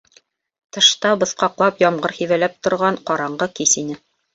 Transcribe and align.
Тышта 0.77 1.11
быҫҡаҡлап 1.25 1.85
ямғыр 1.87 2.17
һибәләп 2.19 2.59
торған 2.71 3.03
ҡараңғы 3.13 3.55
кис 3.59 3.81
ине. 3.89 4.05